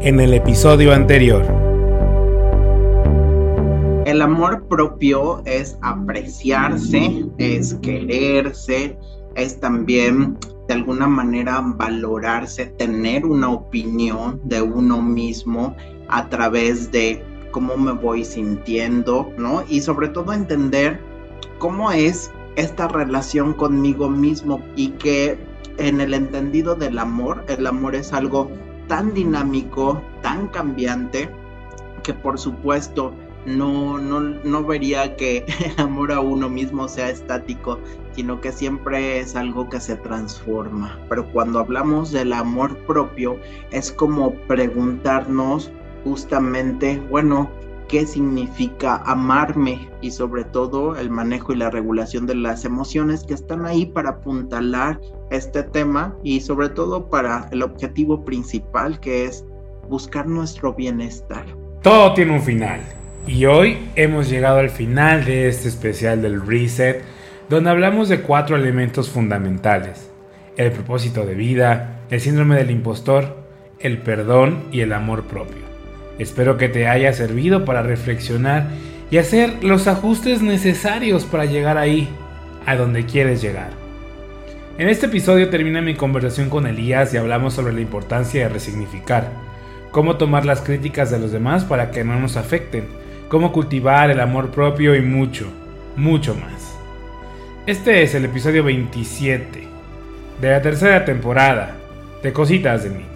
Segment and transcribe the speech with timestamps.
[0.00, 1.44] en el episodio anterior.
[4.04, 8.96] El amor propio es apreciarse, es quererse,
[9.34, 10.38] es también
[10.68, 15.74] de alguna manera valorarse, tener una opinión de uno mismo
[16.08, 19.64] a través de cómo me voy sintiendo, ¿no?
[19.68, 21.00] Y sobre todo entender
[21.58, 25.38] cómo es esta relación conmigo mismo y que
[25.78, 28.50] en el entendido del amor, el amor es algo
[28.88, 31.30] tan dinámico, tan cambiante,
[32.02, 33.12] que por supuesto
[33.46, 35.44] no, no, no vería que
[35.76, 37.78] el amor a uno mismo sea estático,
[38.12, 40.98] sino que siempre es algo que se transforma.
[41.08, 43.38] Pero cuando hablamos del amor propio,
[43.70, 45.70] es como preguntarnos
[46.04, 47.50] justamente, bueno,
[47.88, 53.34] qué significa amarme y sobre todo el manejo y la regulación de las emociones que
[53.34, 55.00] están ahí para apuntalar
[55.30, 59.44] este tema y sobre todo para el objetivo principal que es
[59.88, 61.44] buscar nuestro bienestar.
[61.82, 62.80] Todo tiene un final
[63.26, 67.02] y hoy hemos llegado al final de este especial del Reset
[67.48, 70.10] donde hablamos de cuatro elementos fundamentales.
[70.56, 73.36] El propósito de vida, el síndrome del impostor,
[73.78, 75.65] el perdón y el amor propio.
[76.18, 78.68] Espero que te haya servido para reflexionar
[79.10, 82.08] y hacer los ajustes necesarios para llegar ahí,
[82.64, 83.70] a donde quieres llegar.
[84.78, 89.30] En este episodio termina mi conversación con Elías y hablamos sobre la importancia de resignificar,
[89.90, 92.86] cómo tomar las críticas de los demás para que no nos afecten,
[93.28, 95.46] cómo cultivar el amor propio y mucho,
[95.96, 96.76] mucho más.
[97.66, 99.66] Este es el episodio 27
[100.40, 101.76] de la tercera temporada
[102.22, 103.15] de Cositas de Mí.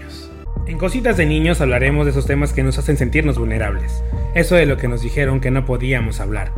[0.67, 4.67] En Cositas de Niños hablaremos de esos temas que nos hacen sentirnos vulnerables, eso de
[4.67, 6.53] lo que nos dijeron que no podíamos hablar.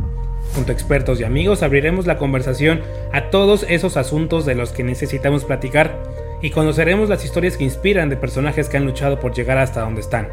[0.53, 4.83] Junto a expertos y amigos abriremos la conversación a todos esos asuntos de los que
[4.83, 6.03] necesitamos platicar
[6.43, 10.01] y conoceremos las historias que inspiran de personajes que han luchado por llegar hasta donde
[10.01, 10.27] están.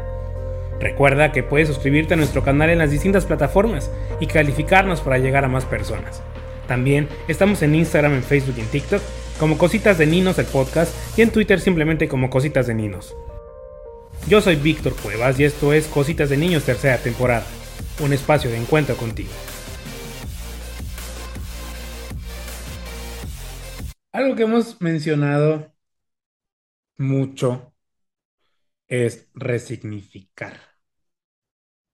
[0.79, 3.89] Recuerda que puedes suscribirte a nuestro canal en las distintas plataformas
[4.19, 6.21] y calificarnos para llegar a más personas.
[6.67, 9.01] También estamos en Instagram, en Facebook y en TikTok
[9.39, 13.15] como Cositas de Ninos el podcast y en Twitter simplemente como Cositas de Ninos.
[14.27, 17.45] Yo soy Víctor Cuevas y esto es Cositas de Niños tercera temporada,
[17.99, 19.29] un espacio de encuentro contigo.
[24.13, 25.73] Algo que hemos mencionado
[26.97, 27.73] mucho
[28.87, 30.59] es resignificar,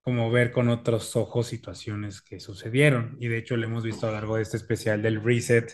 [0.02, 3.18] como ver con otros ojos situaciones que sucedieron.
[3.20, 5.74] Y de hecho lo hemos visto a lo largo de este especial del reset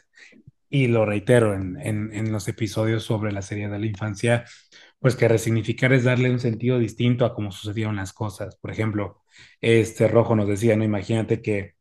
[0.69, 4.46] y lo reitero en, en los episodios sobre la serie de la infancia
[5.03, 8.56] pues que resignificar es darle un sentido distinto a cómo sucedieron las cosas.
[8.58, 9.22] Por ejemplo,
[9.62, 11.75] este Rojo nos decía, no, imagínate que,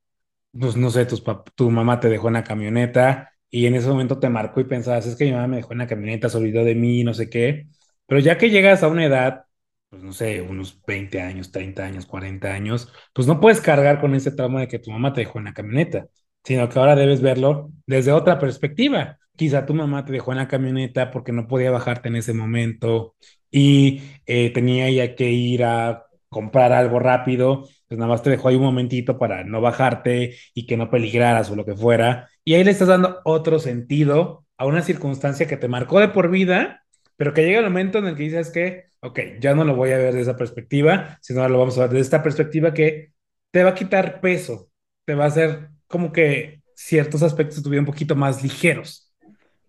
[0.53, 1.07] pues no sé,
[1.55, 5.07] tu mamá te dejó en la camioneta y en ese momento te marcó y pensabas,
[5.07, 7.31] es que mi mamá me dejó en la camioneta, se olvidó de mí, no sé
[7.31, 7.69] qué.
[8.07, 9.45] Pero ya que llegas a una edad,
[9.89, 14.15] pues no sé, unos 20 años, 30 años, 40 años, pues no puedes cargar con
[14.15, 16.07] ese trauma de que tu mamá te dejó en la camioneta,
[16.45, 20.49] sino que ahora debes verlo desde otra perspectiva quizá tu mamá te dejó en la
[20.49, 23.17] camioneta porque no podía bajarte en ese momento
[23.51, 28.49] y eh, tenía ya que ir a comprar algo rápido, pues nada más te dejó
[28.49, 32.29] ahí un momentito para no bajarte y que no peligraras o lo que fuera.
[32.45, 36.31] Y ahí le estás dando otro sentido a una circunstancia que te marcó de por
[36.31, 36.85] vida,
[37.17, 39.93] pero que llega el momento en el que dices que, ok, ya no lo voy
[39.93, 43.13] a ver de esa perspectiva, sino lo vamos a ver desde esta perspectiva que
[43.51, 44.71] te va a quitar peso,
[45.05, 49.02] te va a hacer como que ciertos aspectos de tu vida un poquito más ligeros.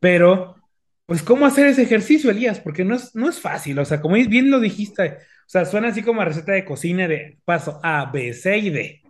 [0.04, 0.58] Pero,
[1.06, 2.60] pues, ¿cómo hacer ese ejercicio, Elías?
[2.60, 5.88] Porque no es, no es fácil, o sea, como bien lo dijiste, o sea, suena
[5.88, 9.02] así como a receta de cocina de paso A, B, C y D,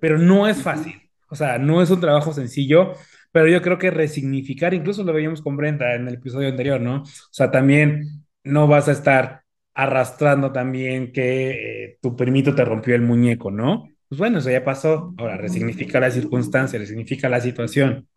[0.00, 0.94] pero no es fácil,
[1.28, 2.94] o sea, no es un trabajo sencillo,
[3.30, 7.02] pero yo creo que resignificar, incluso lo veíamos con Brenda en el episodio anterior, ¿no?
[7.02, 12.96] O sea, también no vas a estar arrastrando también que eh, tu primito te rompió
[12.96, 13.88] el muñeco, ¿no?
[14.08, 15.14] Pues bueno, eso ya pasó.
[15.16, 18.08] Ahora, resignifica la circunstancia, resignifica la situación.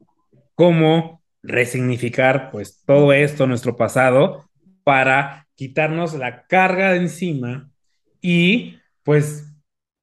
[0.56, 4.50] ¿Cómo resignificar pues todo esto, nuestro pasado,
[4.84, 7.70] para quitarnos la carga de encima
[8.22, 9.54] y pues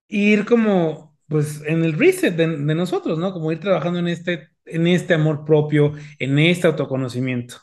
[0.09, 3.33] ir como pues en el reset de, nosotros, ¿no?
[3.33, 7.57] Como ir trabajando en este, en este amor propio, en este autoconocimiento.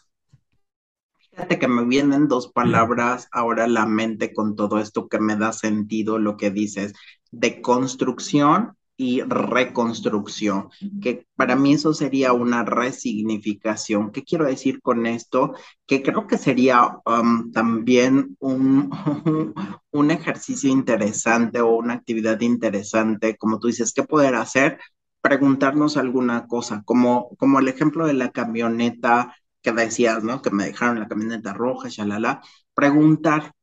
[1.31, 5.35] Fíjate que me vienen dos palabras ahora a la mente con todo esto que me
[5.35, 6.94] da sentido lo que dices,
[7.30, 10.69] de construcción y reconstrucción,
[11.01, 14.11] que para mí eso sería una resignificación.
[14.11, 15.53] ¿Qué quiero decir con esto?
[15.85, 18.89] Que creo que sería um, también un,
[19.91, 24.79] un ejercicio interesante o una actividad interesante, como tú dices, ¿qué poder hacer?
[25.21, 30.41] Preguntarnos alguna cosa, como, como el ejemplo de la camioneta que decías, ¿no?
[30.41, 32.41] Que me dejaron la camioneta roja, shalala.
[32.73, 33.53] Preguntar,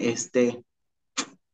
[0.00, 0.64] este,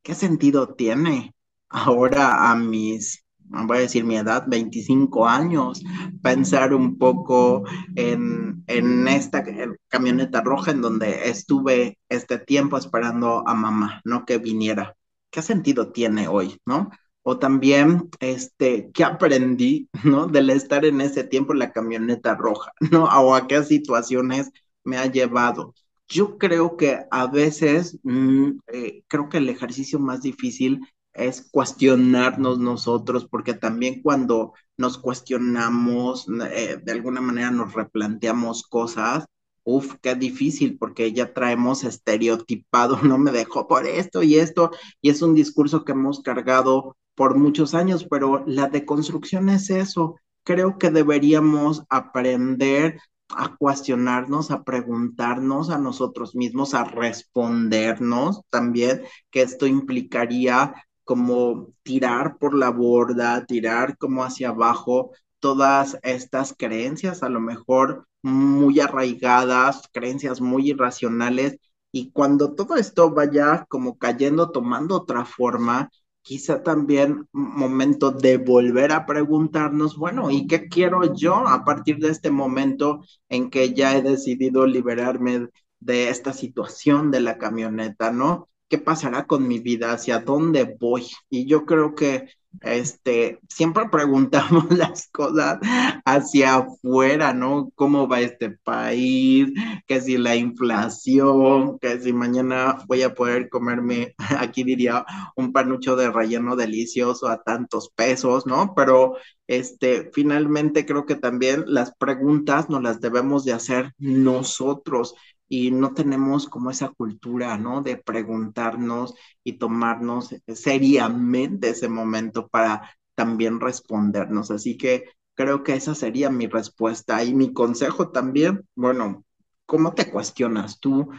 [0.02, 1.34] ¿qué sentido tiene
[1.68, 3.21] ahora a mis,
[3.66, 5.82] voy a decir mi edad, 25 años,
[6.22, 7.64] pensar un poco
[7.96, 9.44] en, en esta
[9.88, 14.96] camioneta roja en donde estuve este tiempo esperando a mamá, no que viniera?
[15.30, 16.90] ¿Qué sentido tiene hoy, no?
[17.22, 20.26] O también, este, ¿qué aprendí, no?
[20.26, 23.04] Del estar en ese tiempo en la camioneta roja, ¿no?
[23.04, 24.50] O a qué situaciones
[24.84, 25.74] me ha llevado.
[26.08, 30.80] Yo creo que a veces, mm, eh, creo que el ejercicio más difícil
[31.14, 39.24] es cuestionarnos nosotros, porque también cuando nos cuestionamos, eh, de alguna manera nos replanteamos cosas,
[39.64, 44.70] Uf, qué difícil, porque ya traemos estereotipado, no me dejó por esto y esto,
[45.00, 50.16] y es un discurso que hemos cargado por muchos años, pero la deconstrucción es eso.
[50.44, 52.98] Creo que deberíamos aprender
[53.28, 60.74] a cuestionarnos, a preguntarnos a nosotros mismos, a respondernos también, que esto implicaría
[61.04, 68.06] como tirar por la borda, tirar como hacia abajo todas estas creencias, a lo mejor
[68.22, 71.58] muy arraigadas, creencias muy irracionales,
[71.90, 75.90] y cuando todo esto vaya como cayendo, tomando otra forma,
[76.22, 82.10] quizá también momento de volver a preguntarnos, bueno, ¿y qué quiero yo a partir de
[82.10, 85.48] este momento en que ya he decidido liberarme
[85.80, 88.48] de esta situación de la camioneta, ¿no?
[88.72, 89.92] ¿Qué pasará con mi vida?
[89.92, 91.06] ¿Hacia dónde voy?
[91.28, 92.30] Y yo creo que
[92.62, 95.58] este, siempre preguntamos las cosas
[96.06, 97.70] hacia afuera, ¿no?
[97.74, 99.48] ¿Cómo va este país?
[99.86, 105.04] Que si la inflación, que si mañana voy a poder comerme, aquí diría,
[105.36, 108.72] un panucho de relleno delicioso a tantos pesos, ¿no?
[108.74, 109.16] Pero,
[109.46, 115.14] este, finalmente creo que también las preguntas nos las debemos de hacer nosotros
[115.52, 117.82] y no tenemos como esa cultura, ¿no?
[117.82, 119.14] De preguntarnos
[119.44, 124.50] y tomarnos seriamente ese momento para también respondernos.
[124.50, 125.04] Así que
[125.34, 129.26] creo que esa sería mi respuesta y mi consejo también, bueno,
[129.66, 131.10] ¿cómo te cuestionas tú?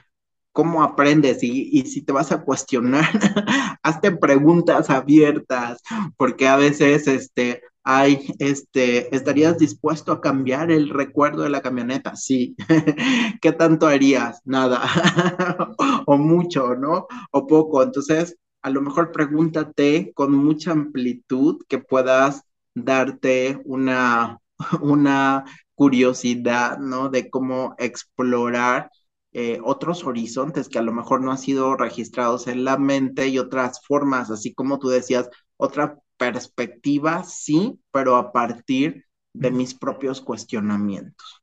[0.51, 1.43] ¿Cómo aprendes?
[1.43, 3.05] Y, si te vas a cuestionar,
[3.83, 5.79] hazte preguntas abiertas,
[6.17, 12.15] porque a veces, este, ay, este, ¿estarías dispuesto a cambiar el recuerdo de la camioneta?
[12.15, 12.55] Sí.
[13.41, 14.41] ¿Qué tanto harías?
[14.45, 14.81] Nada.
[16.05, 17.07] o mucho, ¿no?
[17.31, 17.83] O poco.
[17.83, 22.43] Entonces, a lo mejor pregúntate con mucha amplitud que puedas
[22.73, 24.39] darte una,
[24.81, 25.45] una
[25.75, 27.09] curiosidad, ¿no?
[27.09, 28.89] De cómo explorar
[29.33, 33.39] eh, otros horizontes que a lo mejor no han sido registrados en la mente y
[33.39, 40.21] otras formas, así como tú decías, otra perspectiva, sí, pero a partir de mis propios
[40.21, 41.41] cuestionamientos.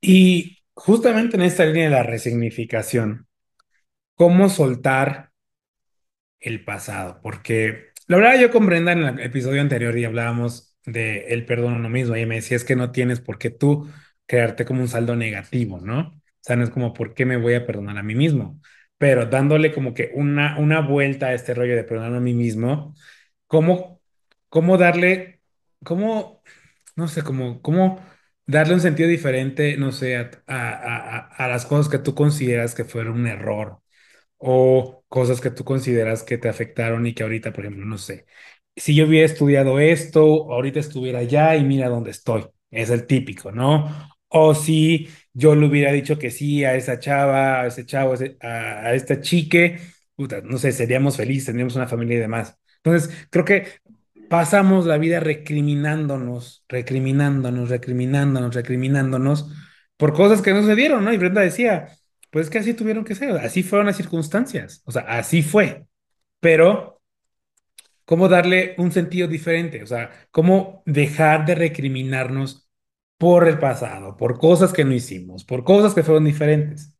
[0.00, 3.26] Y justamente en esta línea de la resignificación,
[4.14, 5.32] ¿cómo soltar
[6.40, 7.20] el pasado?
[7.22, 11.74] Porque la verdad yo con Brenda en el episodio anterior y hablábamos de el perdón
[11.74, 13.88] a uno mismo y me decía es que no tienes por qué tú
[14.26, 16.00] crearte como un saldo negativo, ¿no?
[16.00, 18.60] O sea, no es como por qué me voy a perdonar a mí mismo,
[18.98, 22.94] pero dándole como que una, una vuelta a este rollo de perdonar a mí mismo,
[23.46, 23.95] ¿cómo
[24.48, 25.40] cómo darle,
[25.84, 26.42] cómo,
[26.96, 28.00] no sé, cómo, cómo
[28.46, 32.84] darle un sentido diferente, no sé, a, a, a, las cosas que tú consideras que
[32.84, 33.80] fueron un error
[34.38, 38.26] o cosas que tú consideras que te afectaron y que ahorita, por ejemplo, no sé,
[38.76, 42.46] si yo hubiera estudiado esto, ahorita estuviera allá y mira dónde estoy.
[42.70, 43.88] Es el típico, ¿no?
[44.28, 48.48] O si yo le hubiera dicho que sí a esa chava, a ese chavo, a,
[48.88, 49.78] a esta chique,
[50.14, 52.58] puta, no sé, seríamos felices, tendríamos una familia y demás.
[52.82, 53.66] Entonces, creo que
[54.28, 59.50] pasamos la vida recriminándonos, recriminándonos, recriminándonos, recriminándonos
[59.96, 61.12] por cosas que no se dieron, ¿no?
[61.12, 61.88] Y Brenda decía,
[62.30, 65.86] pues que así tuvieron que ser, así fueron las circunstancias, o sea, así fue.
[66.40, 67.00] Pero,
[68.04, 69.82] ¿cómo darle un sentido diferente?
[69.82, 72.68] O sea, ¿cómo dejar de recriminarnos
[73.18, 76.94] por el pasado, por cosas que no hicimos, por cosas que fueron diferentes?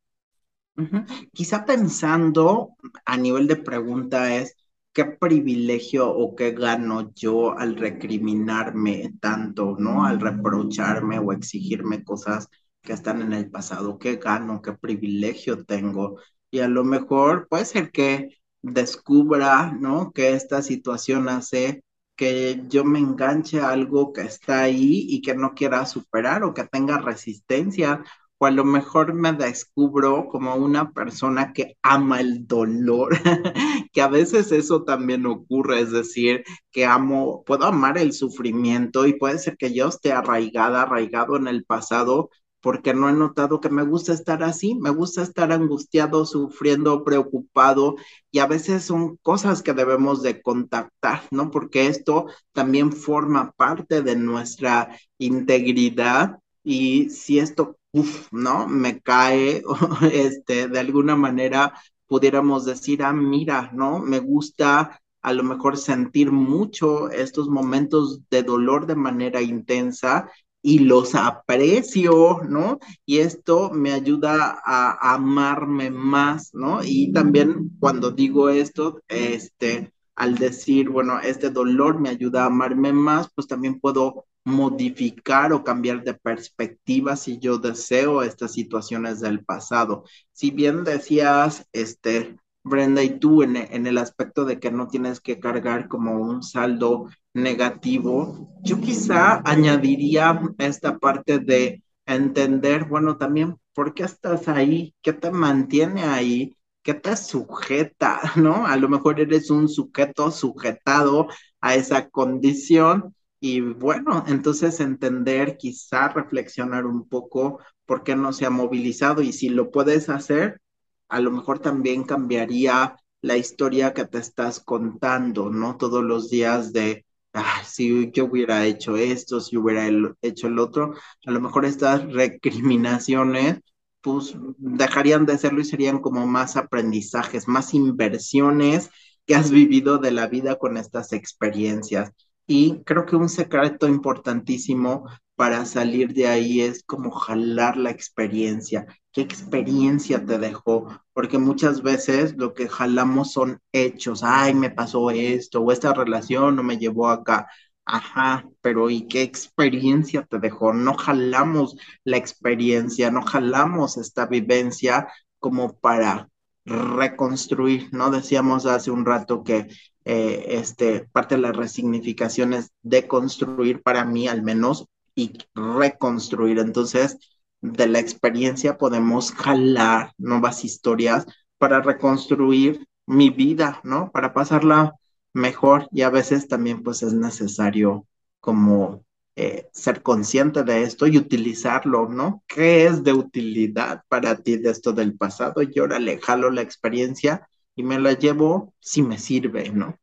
[1.32, 4.56] Quizá pensando a nivel de pregunta es,
[4.96, 10.06] qué privilegio o qué gano yo al recriminarme tanto, ¿no?
[10.06, 12.48] Al reprocharme o exigirme cosas
[12.80, 16.18] que están en el pasado, qué gano, qué privilegio tengo.
[16.50, 20.12] Y a lo mejor puede ser que descubra, ¿no?
[20.12, 21.84] Que esta situación hace
[22.16, 26.54] que yo me enganche a algo que está ahí y que no quiera superar o
[26.54, 28.02] que tenga resistencia
[28.38, 33.10] o a lo mejor me descubro como una persona que ama el dolor,
[33.92, 39.14] que a veces eso también ocurre, es decir, que amo, puedo amar el sufrimiento y
[39.14, 43.70] puede ser que yo esté arraigada, arraigado en el pasado, porque no he notado que
[43.70, 47.94] me gusta estar así, me gusta estar angustiado, sufriendo, preocupado
[48.30, 51.50] y a veces son cosas que debemos de contactar, ¿no?
[51.50, 58.66] Porque esto también forma parte de nuestra integridad y si esto, uff, ¿no?
[58.66, 59.62] Me cae,
[60.12, 61.72] este, de alguna manera
[62.08, 64.00] pudiéramos decir, ah, mira, ¿no?
[64.00, 70.28] Me gusta a lo mejor sentir mucho estos momentos de dolor de manera intensa
[70.60, 72.80] y los aprecio, ¿no?
[73.04, 76.80] Y esto me ayuda a, amarme más, ¿no?
[76.82, 82.92] Y también cuando digo esto, este, al decir, bueno, este dolor me ayuda a amarme
[82.92, 89.44] más, pues también puedo modificar o cambiar de perspectiva si yo deseo estas situaciones del
[89.44, 90.04] pasado.
[90.32, 95.20] Si bien decías, este, Brenda, y tú en, en, el aspecto de que no tienes
[95.20, 103.56] que cargar como un saldo negativo, yo quizá añadiría esta parte de entender, bueno, también,
[103.74, 104.94] ¿por qué estás ahí?
[105.02, 106.55] ¿Qué te mantiene ahí?
[106.86, 108.20] ¿Qué te sujeta?
[108.36, 108.64] ¿No?
[108.64, 111.26] A lo mejor eres un sujeto sujetado
[111.60, 118.46] a esa condición y bueno, entonces entender, quizá reflexionar un poco por qué no se
[118.46, 120.60] ha movilizado y si lo puedes hacer,
[121.08, 125.76] a lo mejor también cambiaría la historia que te estás contando, ¿no?
[125.78, 129.88] Todos los días de, ah, si yo hubiera hecho esto, si hubiera
[130.22, 130.94] hecho el otro,
[131.26, 133.58] a lo mejor estas recriminaciones,
[134.06, 138.88] pues dejarían de serlo y serían como más aprendizajes, más inversiones
[139.26, 142.12] que has vivido de la vida con estas experiencias.
[142.46, 148.86] Y creo que un secreto importantísimo para salir de ahí es como jalar la experiencia.
[149.10, 150.86] ¿Qué experiencia te dejó?
[151.12, 154.22] Porque muchas veces lo que jalamos son hechos.
[154.22, 157.48] Ay, me pasó esto o esta relación no me llevó acá.
[157.86, 160.72] Ajá, pero ¿y qué experiencia te dejó?
[160.72, 166.28] No jalamos la experiencia, no jalamos esta vivencia como para
[166.64, 168.10] reconstruir, ¿no?
[168.10, 169.68] Decíamos hace un rato que
[170.04, 176.58] eh, este, parte de la resignificación es de construir para mí al menos y reconstruir.
[176.58, 177.18] Entonces,
[177.60, 181.24] de la experiencia podemos jalar nuevas historias
[181.58, 184.10] para reconstruir mi vida, ¿no?
[184.10, 184.94] Para pasarla
[185.36, 188.06] mejor y a veces también pues es necesario
[188.40, 189.04] como
[189.36, 192.42] eh, ser consciente de esto y utilizarlo, ¿no?
[192.48, 195.62] ¿Qué es de utilidad para ti de esto del pasado?
[195.62, 199.98] Y ahora le jalo la experiencia y me la llevo si me sirve, ¿no?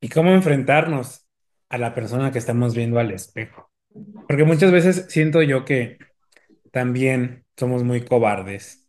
[0.00, 1.26] ¿Y cómo enfrentarnos
[1.68, 3.70] a la persona que estamos viendo al espejo?
[4.26, 5.98] Porque muchas veces siento yo que
[6.70, 8.88] también somos muy cobardes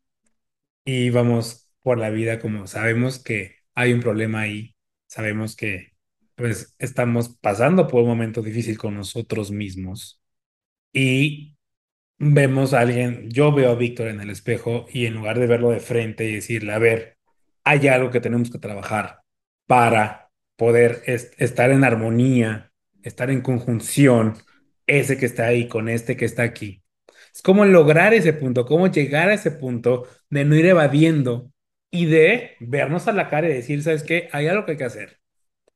[0.86, 4.77] y vamos por la vida como sabemos que hay un problema ahí,
[5.18, 5.94] sabemos que
[6.36, 10.22] pues estamos pasando por un momento difícil con nosotros mismos
[10.94, 11.58] y
[12.20, 15.72] vemos a alguien, yo veo a Víctor en el espejo y en lugar de verlo
[15.72, 17.18] de frente y decirle, a ver,
[17.64, 19.22] hay algo que tenemos que trabajar
[19.66, 22.72] para poder estar en armonía,
[23.02, 24.36] estar en conjunción
[24.86, 26.84] ese que está ahí con este que está aquí.
[27.34, 31.52] Es como lograr ese punto, cómo llegar a ese punto de no ir evadiendo
[31.92, 34.30] y de vernos a la cara y decir, ¿sabes qué?
[34.34, 35.20] Hay algo que hay que hacer.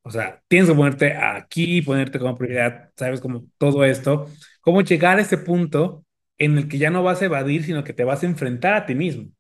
[0.04, 3.22] O sea, tienes que ponerte aquí, ponerte como prioridad, ¿sabes?
[3.22, 4.28] Como todo esto.
[4.62, 6.06] ¿Cómo llegar a ese punto
[6.38, 8.86] en el que ya no vas a evadir, sino que te vas a enfrentar a
[8.86, 9.32] ti mismo?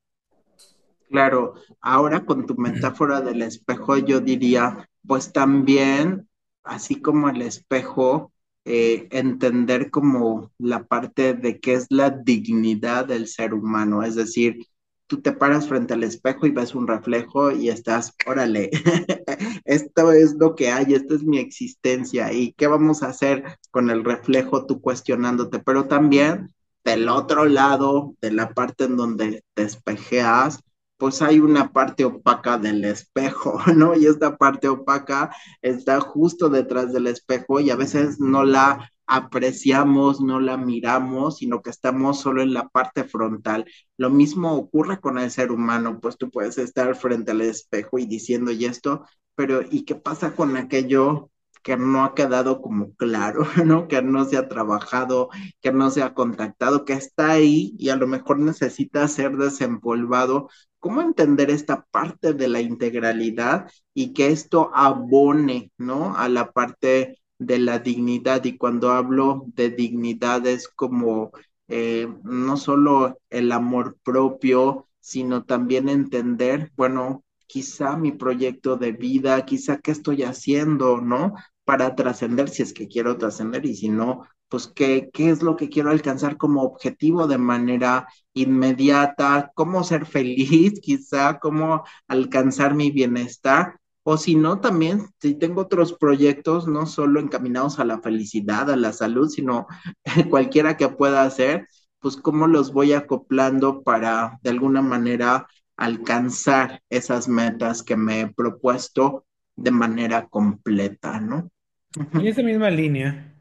[1.09, 6.29] Claro, ahora con tu metáfora del espejo, yo diría, pues también,
[6.63, 8.31] así como el espejo,
[8.63, 14.65] eh, entender como la parte de qué es la dignidad del ser humano, es decir,
[15.11, 18.71] tú te paras frente al espejo y ves un reflejo y estás, órale,
[19.65, 23.89] esto es lo que hay, esta es mi existencia y qué vamos a hacer con
[23.89, 29.63] el reflejo tú cuestionándote, pero también del otro lado, de la parte en donde te
[29.63, 30.61] espejeas,
[30.95, 33.93] pues hay una parte opaca del espejo, ¿no?
[33.97, 40.21] Y esta parte opaca está justo detrás del espejo y a veces no la apreciamos,
[40.21, 43.65] no la miramos, sino que estamos solo en la parte frontal.
[43.97, 48.05] Lo mismo ocurre con el ser humano, pues tú puedes estar frente al espejo y
[48.05, 51.29] diciendo y esto, pero ¿y qué pasa con aquello
[51.63, 53.87] que no ha quedado como claro, ¿no?
[53.87, 55.29] Que no se ha trabajado,
[55.61, 60.49] que no se ha contactado, que está ahí y a lo mejor necesita ser desempolvado
[60.81, 66.17] ¿Cómo entender esta parte de la integralidad y que esto abone, ¿no?
[66.17, 68.43] A la parte de la dignidad.
[68.45, 71.31] Y cuando hablo de dignidad es como
[71.67, 79.43] eh, no solo el amor propio, sino también entender, bueno, quizá mi proyecto de vida,
[79.45, 81.33] quizá qué estoy haciendo, ¿no?
[81.65, 85.55] Para trascender, si es que quiero trascender y si no, pues qué, qué es lo
[85.55, 92.91] que quiero alcanzar como objetivo de manera inmediata, cómo ser feliz, quizá, cómo alcanzar mi
[92.91, 93.79] bienestar.
[94.03, 98.75] O si no, también, si tengo otros proyectos, no solo encaminados a la felicidad, a
[98.75, 99.67] la salud, sino
[100.29, 101.67] cualquiera que pueda hacer,
[101.99, 108.27] pues cómo los voy acoplando para de alguna manera alcanzar esas metas que me he
[108.27, 111.51] propuesto de manera completa, ¿no?
[111.95, 113.35] En esa misma línea,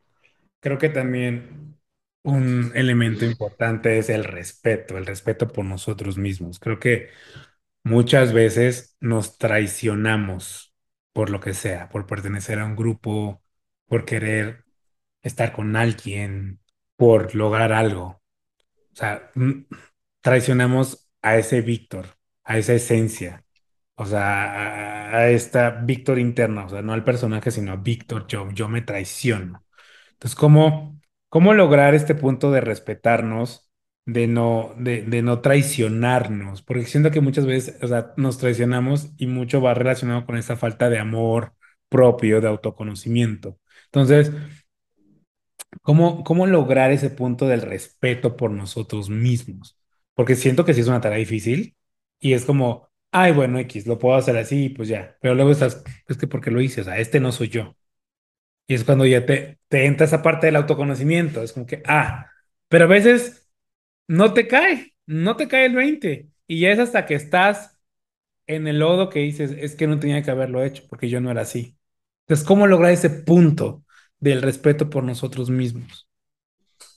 [0.60, 1.76] creo que también
[2.22, 6.58] un elemento importante es el respeto, el respeto por nosotros mismos.
[6.58, 7.08] Creo que
[7.84, 10.74] muchas veces nos traicionamos
[11.12, 13.42] por lo que sea, por pertenecer a un grupo,
[13.86, 14.64] por querer
[15.22, 16.60] estar con alguien,
[16.96, 18.22] por lograr algo.
[18.92, 19.30] O sea,
[20.20, 22.06] traicionamos a ese Víctor,
[22.44, 23.44] a esa esencia,
[23.94, 28.26] o sea, a, a esta Víctor interna, o sea, no al personaje, sino a Víctor,
[28.26, 29.64] yo, yo me traiciono.
[30.12, 33.69] Entonces, ¿cómo, cómo lograr este punto de respetarnos,
[34.06, 36.62] de no, de, de no traicionarnos?
[36.62, 40.56] Porque siento que muchas veces, o sea, nos traicionamos y mucho va relacionado con esa
[40.56, 41.54] falta de amor
[41.88, 43.58] propio, de autoconocimiento.
[43.86, 44.32] Entonces,
[45.82, 49.78] ¿Cómo, cómo lograr ese punto del respeto por nosotros mismos?
[50.14, 51.76] Porque siento que sí es una tarea difícil
[52.18, 55.16] y es como, ay, bueno, X, lo puedo hacer así, pues ya.
[55.20, 57.76] Pero luego estás, es que porque lo hice, o sea, este no soy yo.
[58.66, 61.42] Y es cuando ya te, te entra esa parte del autoconocimiento.
[61.42, 62.26] Es como que, ah,
[62.68, 63.39] pero a veces
[64.10, 66.30] no te cae, no te cae el 20.
[66.46, 67.80] Y ya es hasta que estás
[68.46, 71.30] en el lodo que dices, es que no tenía que haberlo hecho porque yo no
[71.30, 71.78] era así.
[72.26, 73.84] Entonces, ¿cómo lograr ese punto
[74.20, 76.08] del respeto por nosotros mismos?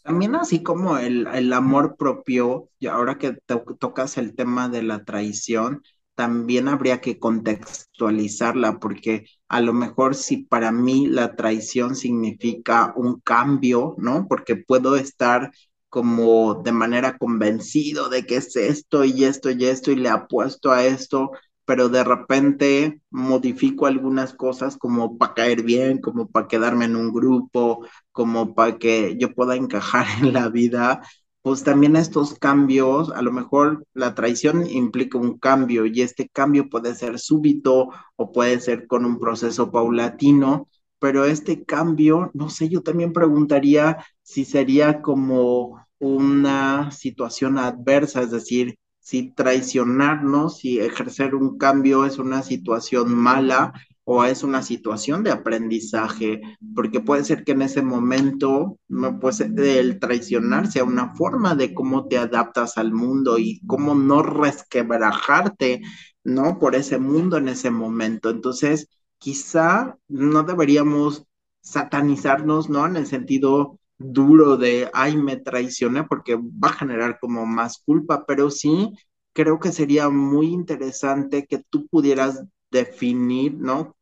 [0.03, 4.84] También así como el, el amor propio, y ahora que to- tocas el tema de
[4.84, 5.82] la traición,
[6.15, 13.20] también habría que contextualizarla, porque a lo mejor si para mí la traición significa un
[13.22, 14.27] cambio, ¿no?
[14.27, 15.51] Porque puedo estar
[15.93, 20.71] como de manera convencido de que es esto y esto y esto y le apuesto
[20.71, 21.29] a esto,
[21.65, 27.13] pero de repente modifico algunas cosas como para caer bien, como para quedarme en un
[27.13, 31.03] grupo como para que yo pueda encajar en la vida,
[31.43, 36.69] pues también estos cambios, a lo mejor la traición implica un cambio y este cambio
[36.69, 42.67] puede ser súbito o puede ser con un proceso paulatino, pero este cambio, no sé,
[42.69, 51.34] yo también preguntaría si sería como una situación adversa, es decir, si traicionarnos, si ejercer
[51.36, 56.42] un cambio es una situación mala o es una situación de aprendizaje
[56.76, 58.78] porque puede ser que en ese momento,
[59.22, 64.24] pues el traicionar sea una forma de cómo te adaptas al mundo y cómo no
[64.24, 65.82] resquebrajarte,
[66.26, 66.60] ¿no?
[66.60, 68.30] Por ese mundo en ese momento.
[68.30, 68.89] Entonces,
[69.20, 71.26] quizá no deberíamos
[71.62, 72.86] satanizarnos, ¿no?
[72.86, 78.26] En el sentido duro de, ay, me traicioné, porque va a generar como más culpa,
[78.26, 78.92] pero sí
[79.34, 83.96] creo que sería muy interesante que tú pudieras definir, ¿no?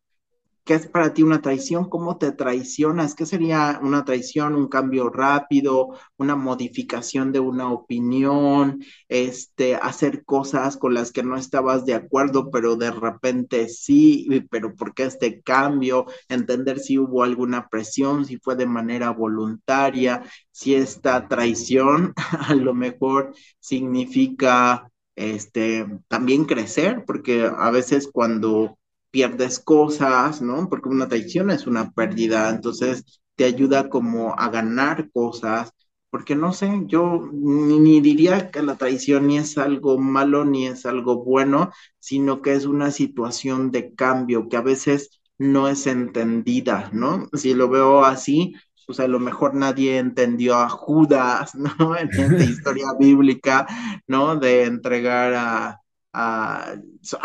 [0.72, 1.90] ¿Qué es para ti una traición?
[1.90, 3.14] ¿Cómo te traicionas?
[3.14, 4.56] ¿Qué sería una traición?
[4.56, 5.90] ¿Un cambio rápido?
[6.16, 8.82] ¿Una modificación de una opinión?
[9.10, 14.74] Este, hacer cosas con las que no estabas de acuerdo, pero de repente sí, pero
[14.74, 16.06] ¿por qué este cambio?
[16.30, 22.14] Entender si hubo alguna presión, si fue de manera voluntaria, si esta traición
[22.48, 28.78] a lo mejor significa este, también crecer, porque a veces cuando
[29.12, 30.70] pierdes cosas, ¿no?
[30.70, 35.74] Porque una traición es una pérdida, entonces te ayuda como a ganar cosas,
[36.10, 40.68] porque no sé, yo ni, ni diría que la traición ni es algo malo ni
[40.68, 45.88] es algo bueno, sino que es una situación de cambio que a veces no es
[45.88, 47.28] entendida, ¿no?
[47.34, 51.70] Si lo veo así, pues a lo mejor nadie entendió a Judas, ¿no?
[51.98, 53.68] En esta historia bíblica,
[54.08, 54.36] ¿no?
[54.36, 55.82] De entregar a,
[56.14, 56.76] a,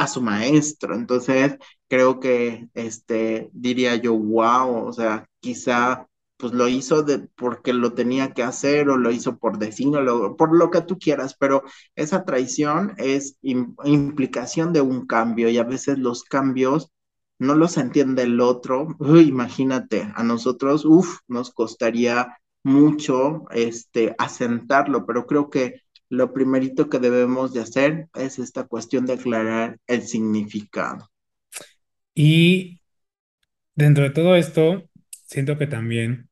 [0.06, 0.94] su maestro.
[0.94, 1.56] Entonces,
[1.88, 6.06] creo que este diría yo, wow, o sea, quizá
[6.38, 10.54] pues lo hizo de, porque lo tenía que hacer o lo hizo por destino, por
[10.54, 11.62] lo que tú quieras, pero
[11.94, 16.90] esa traición es im, implicación de un cambio y a veces los cambios
[17.38, 18.88] no los entiende el otro.
[19.00, 26.98] Imagínate, a nosotros, uff, nos costaría mucho este asentarlo, pero creo que lo primerito que
[26.98, 31.10] debemos de hacer es esta cuestión de aclarar el significado.
[32.14, 32.80] Y
[33.74, 34.88] dentro de todo esto,
[35.26, 36.30] siento que también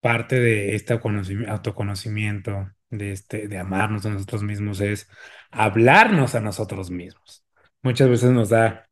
[0.00, 5.08] parte de este autoconocimiento, de, este, de amarnos a nosotros mismos, es
[5.50, 7.44] hablarnos a nosotros mismos.
[7.82, 8.88] Muchas veces nos da,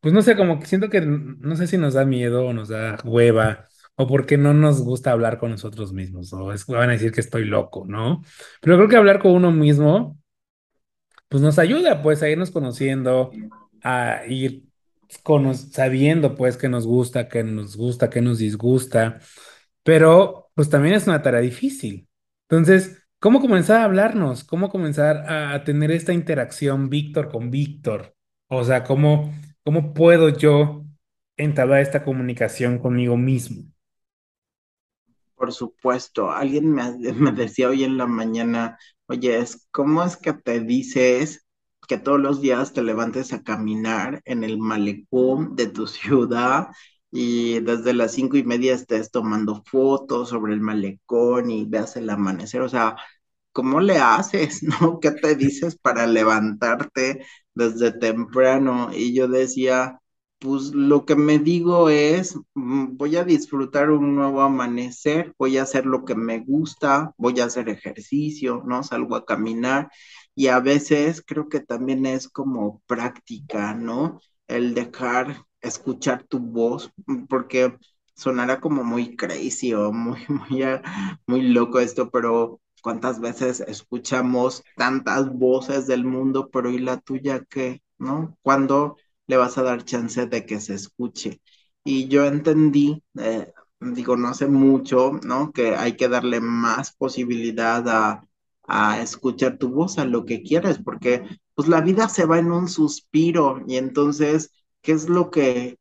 [0.00, 2.68] pues no sé, como que siento que no sé si nos da miedo o nos
[2.68, 6.92] da hueva o porque no nos gusta hablar con nosotros mismos, o es, van a
[6.92, 8.22] decir que estoy loco, ¿no?
[8.60, 10.18] Pero creo que hablar con uno mismo,
[11.28, 13.30] pues nos ayuda, pues, a irnos conociendo,
[13.82, 14.64] a ir
[15.22, 19.18] cono- sabiendo, pues, qué nos gusta, qué nos gusta, qué nos disgusta,
[19.84, 22.08] pero, pues, también es una tarea difícil.
[22.48, 24.44] Entonces, ¿cómo comenzar a hablarnos?
[24.44, 28.14] ¿Cómo comenzar a, a tener esta interacción Víctor con Víctor?
[28.48, 29.32] O sea, ¿cómo,
[29.64, 30.84] cómo puedo yo
[31.36, 33.64] entablar esta comunicación conmigo mismo?
[35.36, 40.60] Por supuesto, alguien me, me decía hoy en la mañana, oye, ¿cómo es que te
[40.60, 41.46] dices
[41.88, 46.68] que todos los días te levantes a caminar en el malecón de tu ciudad
[47.10, 52.10] y desde las cinco y media estés tomando fotos sobre el malecón y veas el
[52.10, 52.62] amanecer?
[52.62, 52.96] O sea,
[53.52, 55.00] ¿cómo le haces, no?
[55.00, 58.90] ¿Qué te dices para levantarte desde temprano?
[58.92, 60.00] Y yo decía,
[60.38, 65.62] pues lo que me digo es, mm, voy a disfrutar un nuevo amanecer, voy a
[65.62, 68.82] hacer lo que me gusta, voy a hacer ejercicio, ¿no?
[68.82, 69.90] Salgo a caminar
[70.34, 74.20] y a veces creo que también es como práctica, ¿no?
[74.46, 77.76] El dejar escuchar tu voz, mm, porque
[78.14, 80.20] sonará como muy crazy o muy,
[80.50, 80.82] muy, ah,
[81.26, 87.44] muy loco esto, pero ¿Cuántas veces escuchamos tantas voces del mundo, pero ¿y la tuya
[87.50, 87.82] qué?
[87.98, 88.36] ¿No?
[88.42, 88.96] ¿Cuándo
[89.26, 91.40] le vas a dar chance de que se escuche?
[91.84, 95.52] Y yo entendí, eh, digo, no hace mucho, ¿no?
[95.52, 98.26] Que hay que darle más posibilidad a,
[98.66, 102.52] a escuchar tu voz, a lo que quieres, porque pues la vida se va en
[102.52, 104.50] un suspiro y entonces,
[104.82, 105.78] ¿qué es lo que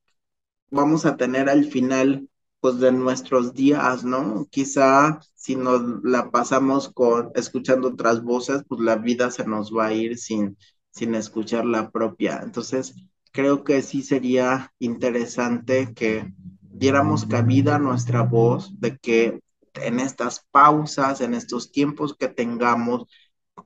[0.69, 2.29] vamos a tener al final,
[2.59, 4.47] pues, de nuestros días, ¿no?
[4.51, 9.87] Quizá si nos la pasamos con escuchando otras voces, pues la vida se nos va
[9.87, 10.57] a ir sin,
[10.91, 12.39] sin escuchar la propia.
[12.43, 12.95] Entonces,
[13.35, 19.41] creo que sí sería interesante que diéramos cabida a nuestra voz, de que
[19.73, 23.07] en estas pausas, en estos tiempos que tengamos,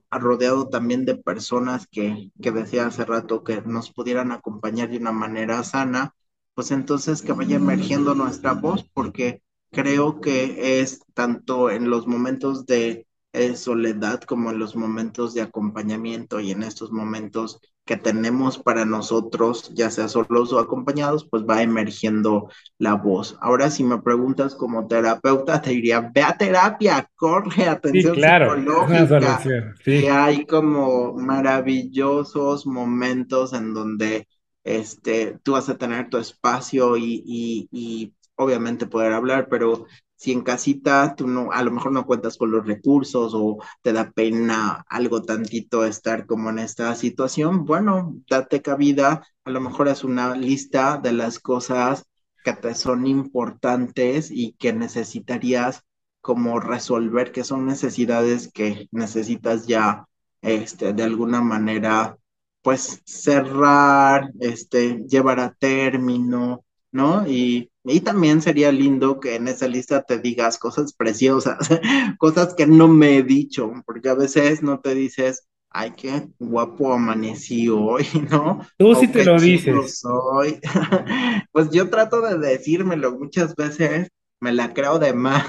[0.10, 5.12] rodeado también de personas que, que decía hace rato que nos pudieran acompañar de una
[5.12, 6.16] manera sana,
[6.56, 12.66] pues entonces que vaya emergiendo nuestra voz, porque creo que es tanto en los momentos
[12.66, 18.60] de eh, soledad como en los momentos de acompañamiento y en estos momentos que tenemos
[18.60, 23.38] para nosotros, ya sea solos o acompañados, pues va emergiendo la voz.
[23.42, 28.56] Ahora, si me preguntas como terapeuta, te diría, ve a terapia, corre, Sí, atención claro,
[28.88, 29.76] es una psicológica.
[29.84, 30.08] sí.
[30.12, 34.28] hay como maravillosos momentos en donde
[34.64, 39.86] este, tú vas a tener tu espacio y, y, y obviamente poder hablar, pero
[40.20, 43.94] si en casita tú no, a lo mejor no cuentas con los recursos o te
[43.94, 49.88] da pena algo tantito estar como en esta situación, bueno, date cabida, a lo mejor
[49.88, 52.06] es una lista de las cosas
[52.44, 55.84] que te son importantes y que necesitarías
[56.20, 60.06] como resolver, que son necesidades que necesitas ya,
[60.42, 62.18] este, de alguna manera
[62.62, 67.26] pues cerrar, este, llevar a término, ¿no?
[67.26, 71.58] Y, y también sería lindo que en esa lista te digas cosas preciosas,
[72.20, 76.94] cosas que no me he dicho, porque a veces no te dices, ay, qué guapo
[76.94, 78.60] amanecí hoy, ¿no?
[78.78, 80.00] Tú sí O te lo dices.
[80.02, 80.60] soy.
[81.52, 85.46] Pues yo trato de decírmelo muchas veces, me la creo de más,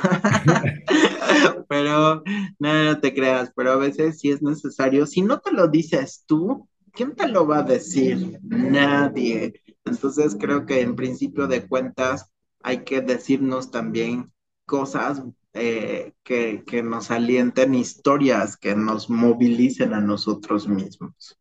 [1.69, 2.23] pero
[2.59, 5.07] no, no te creas, pero a veces sí es necesario.
[5.07, 8.39] Si no te lo dices tú, ¿quién te lo va a decir?
[8.43, 9.55] Nadie.
[9.91, 14.33] Entonces creo que en principio de cuentas hay que decirnos también
[14.67, 15.23] cosas
[15.53, 21.39] eh, que, que nos alienten, historias que nos movilicen a nosotros mismos.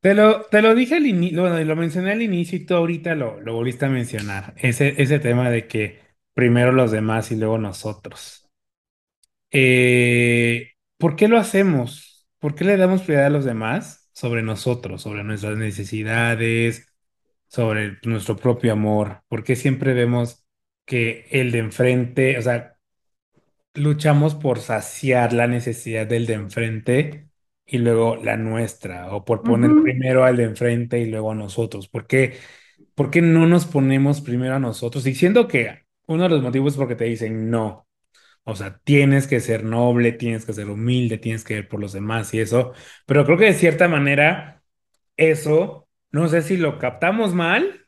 [0.00, 3.14] Te lo, te lo dije al inicio, bueno, lo mencioné al inicio y tú ahorita
[3.14, 6.00] lo, lo volviste a mencionar, ese, ese tema de que
[6.34, 8.50] primero los demás y luego nosotros.
[9.50, 12.26] Eh, ¿por qué lo hacemos?
[12.38, 16.93] ¿Por qué le damos prioridad a los demás sobre nosotros, sobre nuestras necesidades,
[17.54, 19.22] sobre nuestro propio amor?
[19.28, 20.44] ¿Por qué siempre vemos
[20.84, 22.78] que el de enfrente, o sea,
[23.74, 27.28] luchamos por saciar la necesidad del de enfrente
[27.66, 31.88] y luego la nuestra, o por poner primero al de enfrente y luego a nosotros?
[31.88, 32.38] ¿Por qué,
[32.94, 35.04] por qué no nos ponemos primero a nosotros?
[35.04, 37.86] Diciendo que uno de los motivos es porque te dicen no.
[38.44, 41.92] O sea, tienes que ser noble, tienes que ser humilde, tienes que ver por los
[41.92, 42.72] demás y eso.
[43.06, 44.62] Pero creo que de cierta manera
[45.16, 45.83] eso,
[46.14, 47.86] no sé si lo captamos mal,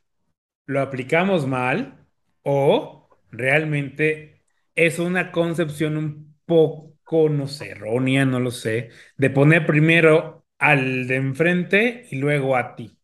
[0.67, 2.07] lo aplicamos mal
[2.43, 4.43] o realmente
[4.75, 11.09] es una concepción un poco, no sé, errónea, no lo sé, de poner primero al
[11.09, 12.99] de enfrente y luego a ti.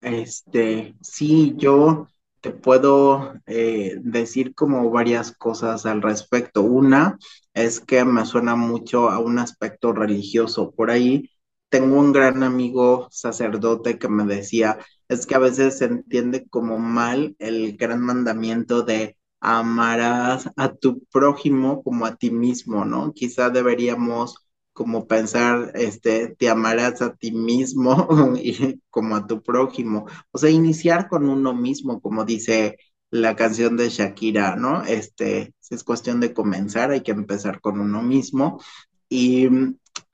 [0.00, 2.08] Este, sí, yo
[2.40, 6.62] te puedo eh, decir como varias cosas al respecto.
[6.62, 7.18] Una
[7.54, 10.72] es que me suena mucho a un aspecto religioso.
[10.72, 11.30] Por ahí
[11.74, 16.78] tengo un gran amigo sacerdote que me decía, es que a veces se entiende como
[16.78, 23.12] mal el gran mandamiento de amarás a tu prójimo como a ti mismo, ¿no?
[23.12, 24.36] Quizá deberíamos
[24.72, 28.06] como pensar, este, te amarás a ti mismo
[28.40, 30.06] y como a tu prójimo.
[30.30, 32.76] O sea, iniciar con uno mismo, como dice
[33.10, 34.84] la canción de Shakira, ¿no?
[34.84, 38.60] Este, es cuestión de comenzar, hay que empezar con uno mismo.
[39.08, 39.48] Y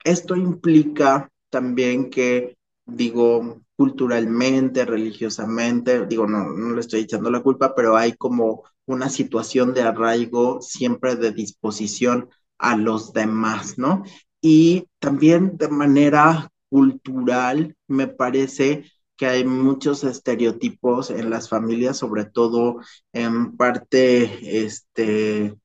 [0.03, 7.75] esto implica también que, digo, culturalmente, religiosamente, digo, no, no le estoy echando la culpa,
[7.75, 14.03] pero hay como una situación de arraigo siempre de disposición a los demás, ¿no?
[14.41, 18.85] Y también de manera cultural, me parece
[19.17, 22.77] que hay muchos estereotipos en las familias, sobre todo
[23.13, 25.55] en parte este,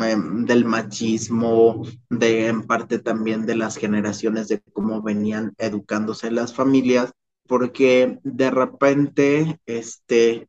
[0.00, 7.12] del machismo, de en parte también de las generaciones de cómo venían educándose las familias,
[7.46, 10.48] porque de repente, este,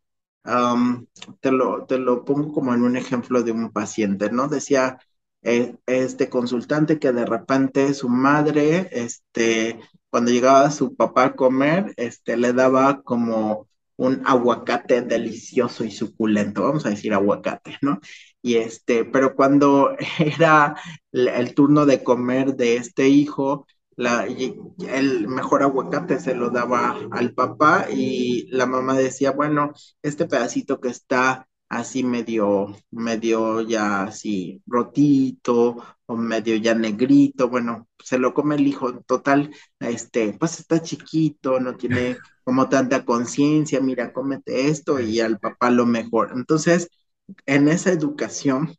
[1.39, 4.47] te, lo, te lo pongo como en un ejemplo de un paciente, ¿no?
[4.47, 4.99] Decía
[5.41, 9.79] eh, este consultante que de repente su madre, este,
[10.09, 16.63] cuando llegaba su papá a comer, este, le daba como un aguacate delicioso y suculento,
[16.63, 17.99] vamos a decir aguacate, ¿no?
[18.41, 20.75] Y este, pero cuando era
[21.11, 23.65] el turno de comer de este hijo,
[23.97, 30.79] el mejor aguacate se lo daba al papá y la mamá decía, bueno, este pedacito
[30.81, 38.33] que está así medio, medio ya así rotito o medio ya negrito, bueno, se lo
[38.33, 44.67] come el hijo, total, este, pues está chiquito, no tiene como tanta conciencia, mira, cómete
[44.69, 46.31] esto y al papá lo mejor.
[46.35, 46.89] Entonces,
[47.45, 48.75] en esa educación,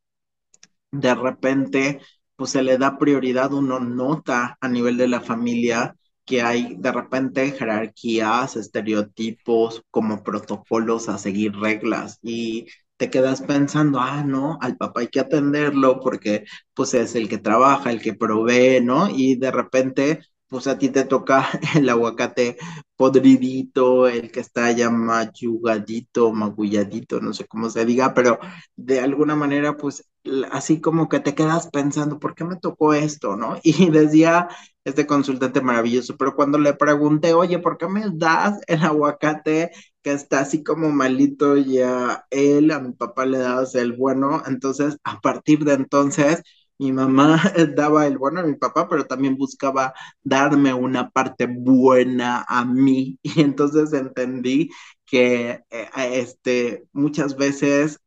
[0.90, 2.00] de repente,
[2.36, 6.92] pues se le da prioridad, uno nota a nivel de la familia que hay de
[6.92, 14.76] repente jerarquías, estereotipos, como protocolos a seguir reglas y te quedas pensando, ah, no, al
[14.76, 19.08] papá hay que atenderlo porque pues es el que trabaja, el que provee, ¿no?
[19.10, 22.56] Y de repente pues a ti te toca el aguacate
[22.96, 28.38] podridito, el que está ya mayugadito, magulladito, no sé cómo se diga, pero
[28.76, 30.04] de alguna manera, pues
[30.52, 33.58] así como que te quedas pensando, ¿por qué me tocó esto, no?
[33.64, 34.48] Y decía
[34.84, 39.70] este consultante maravilloso, pero cuando le pregunté, oye, ¿por qué me das el aguacate
[40.02, 44.42] que está así como malito y a él, a mi papá le das el bueno?
[44.46, 46.42] Entonces, a partir de entonces,
[46.78, 47.40] mi mamá
[47.76, 53.18] daba el bueno a mi papá, pero también buscaba darme una parte buena a mí.
[53.22, 54.70] Y entonces entendí
[55.06, 58.00] que eh, este, muchas veces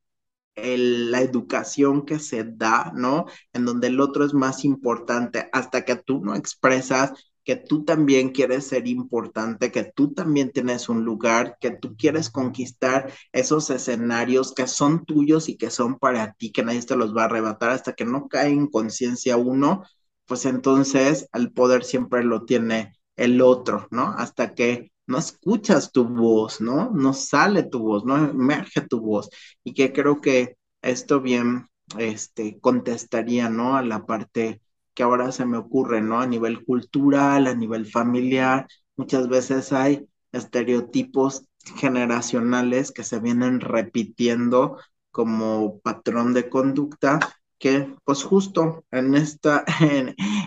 [0.64, 3.26] la educación que se da, ¿no?
[3.54, 7.14] En donde el otro es más importante hasta que tú no expresas
[7.50, 12.30] que tú también quieres ser importante, que tú también tienes un lugar, que tú quieres
[12.30, 17.16] conquistar esos escenarios que son tuyos y que son para ti, que nadie te los
[17.18, 19.84] va a arrebatar hasta que no cae en conciencia uno,
[20.28, 24.14] pues entonces el poder siempre lo tiene el otro, ¿no?
[24.16, 26.92] Hasta que no escuchas tu voz, ¿no?
[26.92, 29.30] No sale tu voz, no emerge tu voz.
[29.64, 31.68] Y que creo que esto bien,
[31.98, 33.76] este, contestaría, ¿no?
[33.76, 34.62] A la parte
[34.94, 36.20] que ahora se me ocurre, ¿no?
[36.22, 38.68] A nivel cultural, a nivel familiar,
[38.98, 41.46] muchas veces hay estereotipos
[41.78, 44.78] generacionales que se vienen repitiendo
[45.12, 47.20] como patrón de conducta
[47.58, 49.66] que pues justo en esta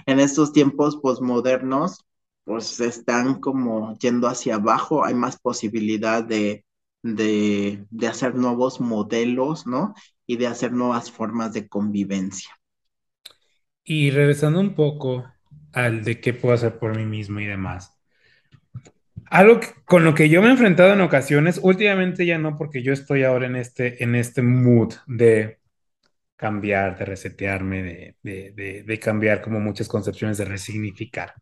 [0.06, 2.04] en, estos tiempos posmodernos
[2.44, 6.64] pues están como yendo hacia abajo, hay más posibilidad de,
[7.02, 9.94] de, de hacer nuevos modelos, ¿no?
[10.26, 12.50] Y de hacer nuevas formas de convivencia.
[13.84, 15.24] Y regresando un poco
[15.72, 17.96] al de qué puedo hacer por mí mismo y demás.
[19.30, 22.92] Algo con lo que yo me he enfrentado en ocasiones, últimamente ya no, porque yo
[22.92, 25.58] estoy ahora en este, en este mood de
[26.36, 31.34] cambiar, de resetearme, de, de, de cambiar como muchas concepciones de resignificar.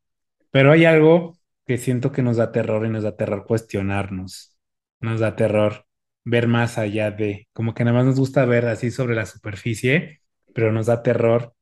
[0.51, 4.57] Pero hay algo que siento que nos da terror y nos da terror cuestionarnos,
[5.01, 5.87] nos da terror
[6.25, 10.21] ver más allá de, como que nada más nos gusta ver así sobre la superficie,
[10.55, 11.55] pero nos da terror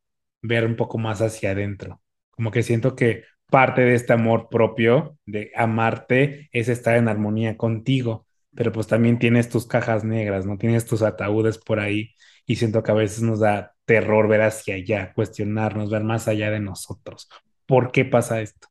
[0.43, 2.01] ver un poco más hacia adentro.
[2.31, 7.57] Como que siento que parte de este amor propio, de amarte, es estar en armonía
[7.57, 10.59] contigo, pero pues también tienes tus cajas negras, ¿no?
[10.59, 12.15] Tienes tus ataúdes por ahí
[12.47, 16.51] y siento que a veces nos da terror ver hacia allá, cuestionarnos, ver más allá
[16.51, 17.29] de nosotros.
[17.67, 18.69] ¿Por qué pasa esto?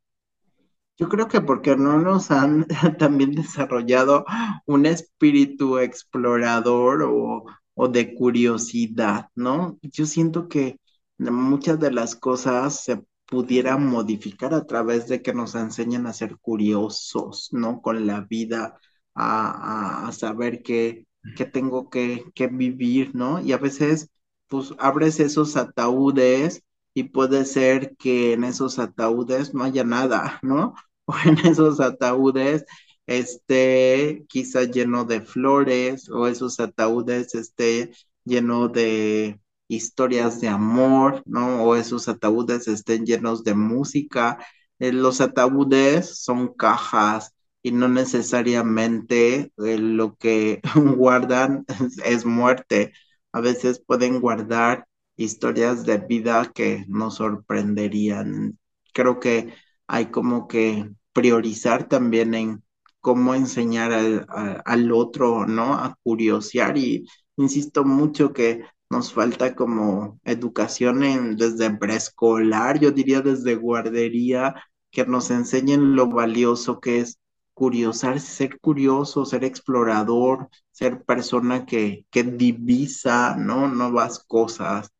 [0.99, 2.65] Yo creo que porque no nos han
[2.99, 4.25] también desarrollado
[4.65, 9.77] un espíritu explorador o, o de curiosidad, ¿no?
[9.83, 10.79] Yo siento que
[11.19, 16.37] muchas de las cosas se pudieran modificar a través de que nos enseñen a ser
[16.39, 17.81] curiosos, ¿no?
[17.81, 18.79] Con la vida,
[19.13, 21.05] a, a- saber qué,
[21.35, 23.39] qué tengo que, que vivir, ¿no?
[23.41, 24.09] Y a veces,
[24.47, 26.63] pues, abres esos ataúdes
[26.95, 30.73] y puede ser que en esos ataúdes no haya nada, ¿no?
[31.07, 32.65] O en esos ataúdes
[33.07, 37.91] esté quizá lleno de flores o esos ataúdes esté
[38.25, 39.39] lleno de
[39.69, 41.63] historias de amor, ¿no?
[41.63, 44.39] O esos ataúdes estén llenos de música.
[44.79, 50.61] Eh, los ataúdes son cajas y no necesariamente eh, lo que
[50.97, 52.93] guardan es, es muerte.
[53.31, 58.57] A veces pueden guardar historias de vida que nos sorprenderían.
[58.93, 59.53] Creo que
[59.87, 62.63] hay como que priorizar también en
[63.01, 64.27] cómo enseñar al,
[64.65, 65.73] al otro, ¿no?
[65.73, 73.21] A curiosear y insisto mucho que nos falta como educación en, desde preescolar, yo diría
[73.21, 74.55] desde guardería,
[74.91, 77.19] que nos enseñen lo valioso que es
[77.53, 83.67] curiosar, ser curioso, ser explorador, ser persona que, que divisa, ¿no?
[83.67, 84.91] Nuevas cosas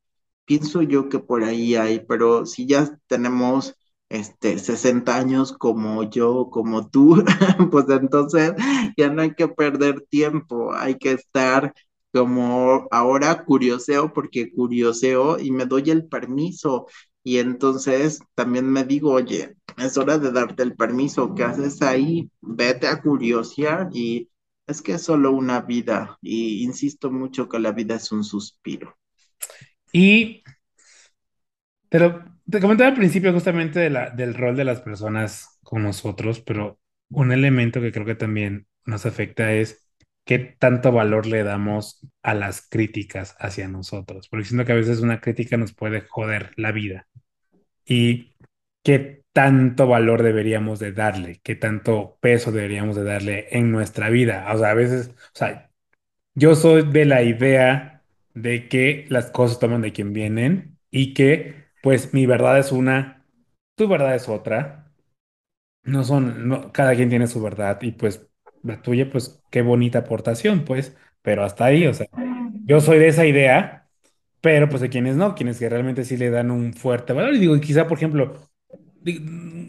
[0.46, 3.76] Pienso yo que por ahí hay, pero si ya tenemos
[4.10, 7.24] este 60 años como yo, como tú,
[7.72, 8.54] pues entonces
[8.98, 11.74] ya no hay que perder tiempo, hay que estar
[12.14, 16.88] como ahora curioseo porque curioseo y me doy el permiso
[17.24, 22.32] y entonces también me digo, oye, es hora de darte el permiso, ¿qué haces ahí?
[22.42, 24.30] Vete a curiosear y
[24.66, 28.96] es que es solo una vida y insisto mucho que la vida es un suspiro.
[29.92, 30.44] Y
[31.90, 35.84] te lo, te comentaba al principio justamente de la, del rol de las personas con
[35.84, 36.80] nosotros, pero
[37.10, 39.88] un elemento que creo que también nos afecta es
[40.26, 45.00] qué tanto valor le damos a las críticas hacia nosotros, porque siento que a veces
[45.02, 47.08] una crítica nos puede joder la vida
[47.86, 48.36] y
[48.84, 54.52] qué tanto valor deberíamos de darle, qué tanto peso deberíamos de darle en nuestra vida.
[54.54, 55.70] O sea, a veces, o sea,
[56.36, 61.67] yo soy de la idea de que las cosas toman de quien vienen y que
[61.82, 63.26] pues mi verdad es una,
[63.76, 64.92] tu verdad es otra.
[65.84, 68.28] No son, no, cada quien tiene su verdad y pues
[68.64, 72.08] la tuya pues qué bonita aportación pues, pero hasta ahí, o sea,
[72.66, 73.90] yo soy de esa idea,
[74.42, 77.40] pero pues hay quienes no, quienes que realmente sí le dan un fuerte valor y
[77.40, 78.50] digo, quizá por ejemplo,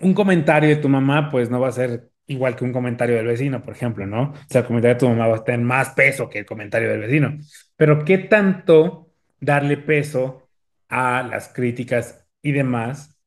[0.02, 3.26] un comentario de tu mamá, pues no va a ser igual que un comentario del
[3.26, 4.32] vecino, por ejemplo, ¿no?
[4.32, 6.88] O sea, el comentario de tu mamá va a tener más peso que el comentario
[6.90, 7.38] del vecino.
[7.76, 10.47] Pero ¿qué tanto darle peso
[10.88, 13.18] a las críticas y demás?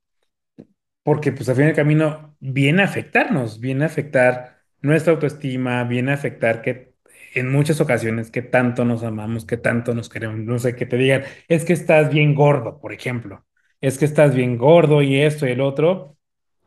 [1.03, 6.11] porque pues al fin del camino viene a afectarnos, viene a afectar nuestra autoestima, viene
[6.11, 6.93] a afectar que
[7.33, 10.97] en muchas ocasiones que tanto nos amamos, que tanto nos queremos, no sé, que te
[10.97, 13.45] digan, es que estás bien gordo, por ejemplo,
[13.79, 16.17] es que estás bien gordo y esto y el otro,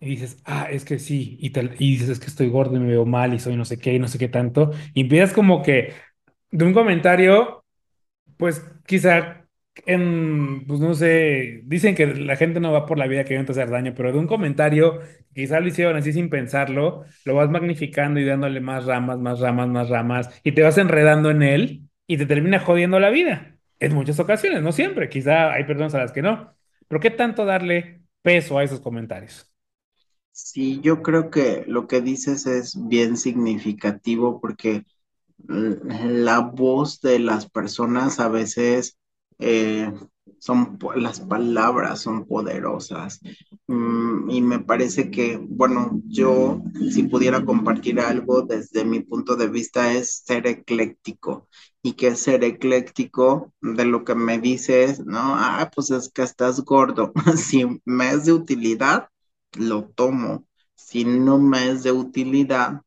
[0.01, 2.81] y dices, ah, es que sí, y, te- y dices, es que estoy gordo y
[2.81, 5.33] me veo mal y soy no sé qué y no sé qué tanto, y empiezas
[5.33, 5.93] como que
[6.51, 7.65] de un comentario
[8.37, 9.44] pues quizá
[9.87, 13.71] en, pues no sé, dicen que la gente no va por la vida queriendo hacer
[13.71, 15.01] daño, pero de un comentario,
[15.35, 19.69] quizá lo hicieron así sin pensarlo, lo vas magnificando y dándole más ramas, más ramas,
[19.69, 23.57] más ramas, y te vas enredando en él y te termina jodiendo la vida.
[23.81, 26.55] En muchas ocasiones, no siempre, quizá hay personas a las que no.
[26.89, 29.51] Pero ¿qué tanto darle peso a esos comentarios?
[30.33, 34.85] Sí, yo creo que lo que dices es bien significativo porque
[35.49, 38.99] la voz de las personas a veces
[39.39, 39.93] eh,
[40.39, 43.21] son, las palabras son poderosas.
[43.67, 49.49] Mm, y me parece que, bueno, yo si pudiera compartir algo desde mi punto de
[49.49, 51.49] vista es ser ecléctico.
[51.83, 55.35] Y que ser ecléctico de lo que me dices, ¿no?
[55.37, 57.13] Ah, pues es que estás gordo.
[57.37, 59.09] Si me es de utilidad,
[59.59, 60.47] lo tomo.
[60.75, 62.83] Si no me es de utilidad,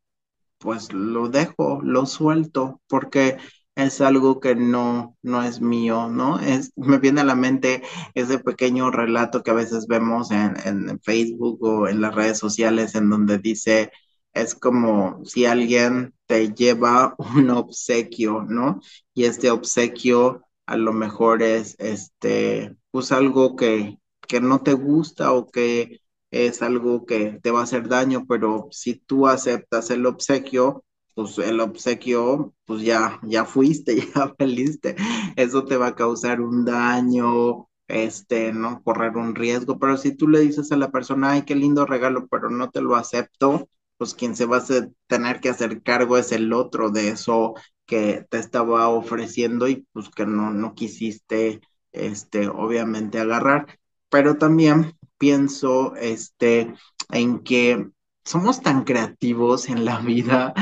[0.60, 3.38] pues lo dejo, lo suelto, porque
[3.78, 6.40] es algo que no, no es mío, ¿no?
[6.40, 7.84] Es, me viene a la mente
[8.16, 12.96] ese pequeño relato que a veces vemos en, en Facebook o en las redes sociales
[12.96, 13.92] en donde dice,
[14.34, 18.82] es como si alguien te lleva un obsequio, ¿no?
[19.14, 25.34] Y este obsequio a lo mejor es, este, pues algo que, que no te gusta
[25.34, 26.02] o que
[26.32, 30.84] es algo que te va a hacer daño, pero si tú aceptas el obsequio,
[31.18, 34.96] pues el obsequio, pues ya, ya fuiste, ya valiste.
[35.36, 40.28] Eso te va a causar un daño este, no correr un riesgo, pero si tú
[40.28, 44.14] le dices a la persona, ay, qué lindo regalo, pero no te lo acepto, pues
[44.14, 44.64] quien se va a
[45.08, 47.56] tener que hacer cargo es el otro de eso
[47.88, 51.62] que te estaba ofreciendo y pues que no, no quisiste,
[51.94, 53.80] este, obviamente agarrar.
[54.10, 56.76] Pero también pienso, este,
[57.10, 57.90] en que
[58.28, 60.54] somos tan creativos en la vida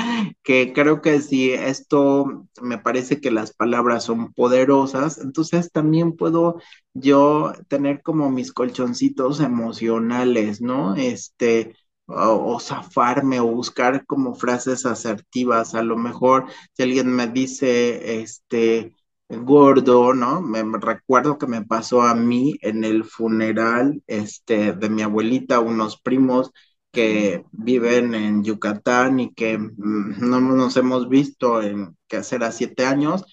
[0.43, 6.61] que creo que si esto me parece que las palabras son poderosas, entonces también puedo
[6.93, 10.95] yo tener como mis colchoncitos emocionales, ¿no?
[10.95, 15.73] Este, o, zafarme o buscar como frases asertivas.
[15.75, 18.93] A lo mejor si alguien me dice, este,
[19.29, 20.41] gordo, ¿no?
[20.41, 25.99] Me, recuerdo que me pasó a mí en el funeral, este, de mi abuelita, unos
[25.99, 26.51] primos
[26.95, 32.85] que viven en Yucatán y que mm, no nos hemos visto en que a siete
[32.85, 33.25] años,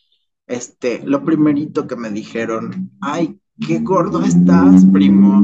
[0.49, 5.41] este, lo primerito que me dijeron, ay, qué gordo estás, primo.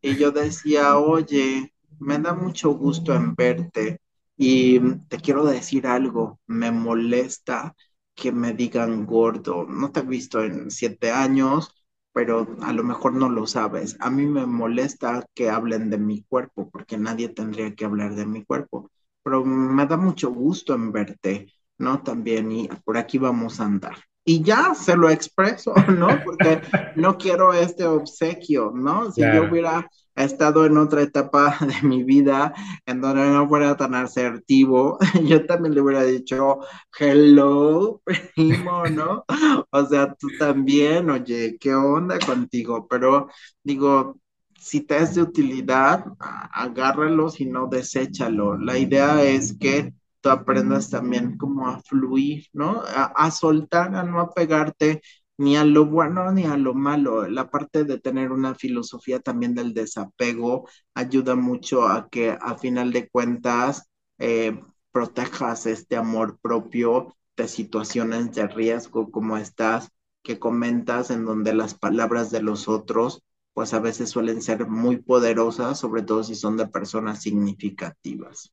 [0.00, 4.00] Y yo decía, oye, me da mucho gusto en verte
[4.36, 7.74] y te quiero decir algo, me molesta
[8.14, 11.74] que me digan gordo, no te he visto en siete años,
[12.16, 13.94] pero a lo mejor no lo sabes.
[14.00, 18.24] A mí me molesta que hablen de mi cuerpo, porque nadie tendría que hablar de
[18.24, 18.90] mi cuerpo,
[19.22, 22.02] pero me da mucho gusto en verte, ¿no?
[22.02, 23.98] También, y por aquí vamos a andar.
[24.24, 26.08] Y ya se lo expreso, ¿no?
[26.24, 26.62] Porque
[26.94, 29.12] no quiero este obsequio, ¿no?
[29.12, 29.86] Si yo hubiera
[30.16, 32.54] he estado en otra etapa de mi vida
[32.86, 36.60] en donde no fuera tan asertivo, yo también le hubiera dicho,
[36.98, 38.02] hello,
[38.34, 39.24] primo, ¿no?
[39.70, 42.86] O sea, tú también, oye, ¿qué onda contigo?
[42.88, 43.28] Pero
[43.62, 44.18] digo,
[44.58, 48.56] si te es de utilidad, agárralo, si no, deséchalo.
[48.58, 52.82] La idea es que tú aprendas también como a fluir, ¿no?
[52.84, 55.02] A, soltar, a no apegarte
[55.38, 57.28] ni a lo bueno ni a lo malo.
[57.28, 62.92] La parte de tener una filosofía también del desapego ayuda mucho a que a final
[62.92, 64.60] de cuentas eh,
[64.92, 69.90] protejas este amor propio de situaciones de riesgo como estas
[70.22, 73.22] que comentas en donde las palabras de los otros
[73.56, 78.52] pues a veces suelen ser muy poderosas, sobre todo si son de personas significativas.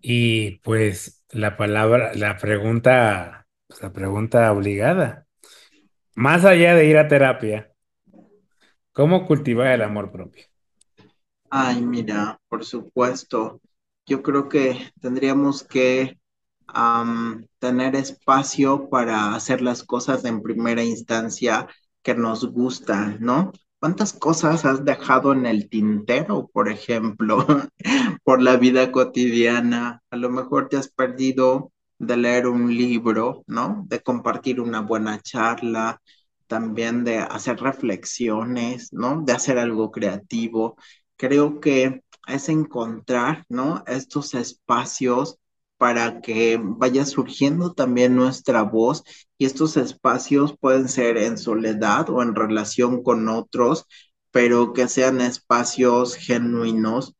[0.00, 3.48] Y pues la palabra, la pregunta,
[3.80, 5.23] la pregunta obligada.
[6.14, 7.72] Más allá de ir a terapia,
[8.92, 10.44] ¿cómo cultivar el amor propio?
[11.50, 13.60] Ay, mira, por supuesto.
[14.06, 16.18] Yo creo que tendríamos que
[17.58, 21.68] tener espacio para hacer las cosas en primera instancia
[22.02, 23.52] que nos gustan, ¿no?
[23.80, 27.46] ¿Cuántas cosas has dejado en el tintero, por ejemplo,
[28.24, 30.02] por la vida cotidiana?
[30.10, 31.72] A lo mejor te has perdido
[32.06, 33.84] de leer un libro, ¿no?
[33.88, 36.00] De compartir una buena charla,
[36.46, 39.22] también de hacer reflexiones, ¿no?
[39.22, 40.76] De hacer algo creativo.
[41.16, 43.84] Creo que es encontrar, ¿no?
[43.86, 45.38] Estos espacios
[45.76, 49.02] para que vaya surgiendo también nuestra voz
[49.38, 53.86] y estos espacios pueden ser en soledad o en relación con otros,
[54.30, 57.14] pero que sean espacios genuinos,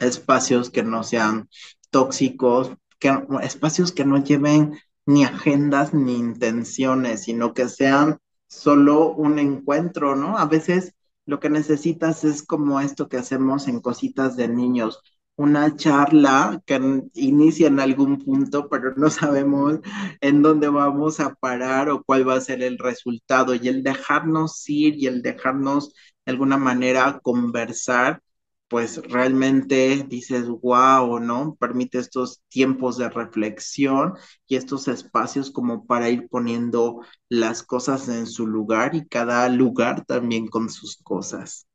[0.00, 1.48] espacios que no sean
[1.90, 9.38] tóxicos, que, espacios que no lleven ni agendas ni intenciones, sino que sean solo un
[9.38, 10.38] encuentro, ¿no?
[10.38, 10.94] A veces
[11.26, 15.00] lo que necesitas es como esto que hacemos en cositas de niños,
[15.36, 16.80] una charla que
[17.14, 19.78] inicia en algún punto, pero no sabemos
[20.20, 23.54] en dónde vamos a parar o cuál va a ser el resultado.
[23.54, 25.94] Y el dejarnos ir y el dejarnos
[26.26, 28.22] de alguna manera conversar
[28.68, 31.56] pues realmente dices, wow, ¿no?
[31.58, 34.14] Permite estos tiempos de reflexión
[34.46, 40.04] y estos espacios como para ir poniendo las cosas en su lugar y cada lugar
[40.04, 41.66] también con sus cosas.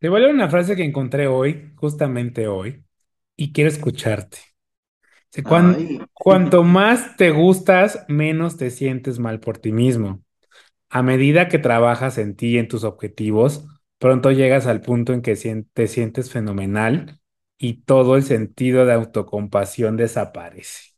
[0.00, 2.84] Te voy a leer una frase que encontré hoy, justamente hoy,
[3.36, 4.38] y quiero escucharte.
[6.12, 10.22] cuanto más te gustas, menos te sientes mal por ti mismo.
[10.90, 13.66] A medida que trabajas en ti y en tus objetivos,
[14.04, 15.34] pronto llegas al punto en que
[15.72, 17.20] te sientes fenomenal
[17.56, 20.92] y todo el sentido de autocompasión desaparece.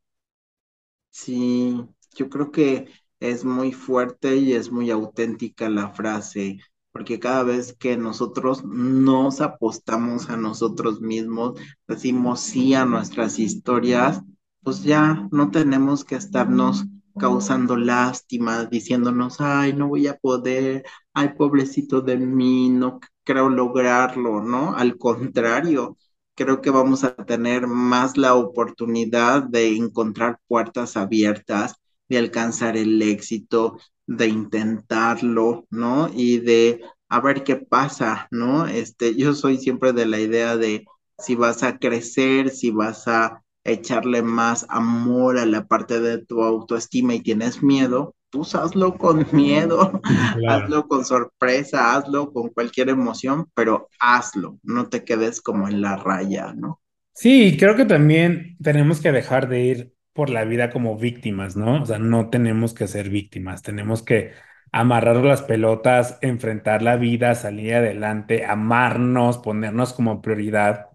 [1.11, 1.75] Sí,
[2.17, 2.89] yo creo que
[3.21, 6.59] es muy fuerte y es muy auténtica la frase,
[6.93, 14.21] porque cada vez que nosotros nos apostamos a nosotros mismos, decimos sí a nuestras historias,
[14.63, 16.85] pues ya no tenemos que estarnos
[17.17, 24.43] causando lástima, diciéndonos, ay, no voy a poder, ay, pobrecito de mí, no creo lograrlo,
[24.43, 24.75] ¿no?
[24.77, 25.97] Al contrario,
[26.35, 31.75] creo que vamos a tener más la oportunidad de encontrar puertas abiertas,
[32.09, 36.09] de alcanzar el éxito, de intentarlo, ¿no?
[36.15, 38.67] Y de a ver qué pasa, ¿no?
[38.67, 40.85] Este, yo soy siempre de la idea de
[41.19, 46.43] si vas a crecer, si vas a echarle más amor a la parte de tu
[46.43, 50.01] autoestima y tienes miedo, pues hazlo con miedo,
[50.33, 50.69] Claro.
[50.69, 55.97] hazlo con sorpresa, hazlo con cualquier emoción, pero hazlo, no te quedes como en la
[55.97, 56.81] raya, ¿no?
[57.13, 61.83] Sí, creo que también tenemos que dejar de ir por la vida como víctimas, ¿no?
[61.83, 64.33] O sea, no tenemos que ser víctimas, tenemos que
[64.71, 70.86] amarrar las pelotas, enfrentar la vida, salir adelante, amarnos, ponernos como prioridad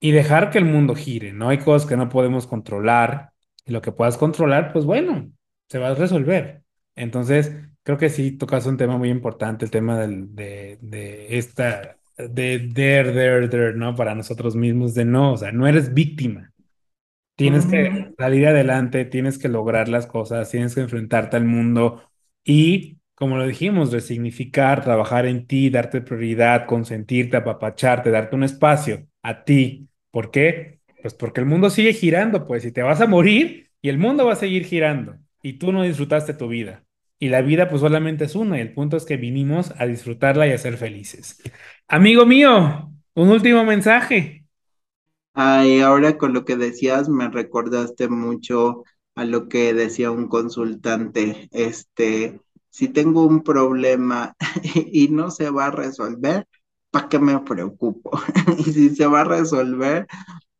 [0.00, 1.48] y dejar que el mundo gire, ¿no?
[1.50, 3.32] Hay cosas que no podemos controlar
[3.66, 5.30] y lo que puedas controlar, pues bueno,
[5.68, 6.64] se va a resolver.
[6.96, 11.98] Entonces, creo que sí tocas un tema muy importante, el tema del, de, de esta,
[12.16, 13.94] de there, there, there, ¿no?
[13.94, 16.52] Para nosotros mismos, de no, o sea, no eres víctima.
[17.36, 18.14] Tienes que Ujú.
[18.18, 22.02] salir adelante, tienes que lograr las cosas, tienes que enfrentarte al mundo
[22.44, 29.06] y, como lo dijimos, resignificar, trabajar en ti, darte prioridad, consentirte, apapacharte, darte un espacio
[29.22, 29.88] a ti.
[30.10, 30.80] ¿Por qué?
[31.02, 34.26] Pues porque el mundo sigue girando, pues, y te vas a morir y el mundo
[34.26, 36.84] va a seguir girando y tú no disfrutaste tu vida.
[37.18, 40.46] Y la vida pues solamente es una y el punto es que vinimos a disfrutarla
[40.46, 41.42] y a ser felices.
[41.88, 44.44] Amigo mío, un último mensaje.
[45.34, 48.84] Ay, ahora con lo que decías me recordaste mucho
[49.14, 51.48] a lo que decía un consultante.
[51.52, 52.40] Este,
[52.70, 54.36] si tengo un problema
[54.92, 56.46] y no se va a resolver,
[56.90, 58.10] ¿para qué me preocupo?
[58.58, 60.06] Y si se va a resolver,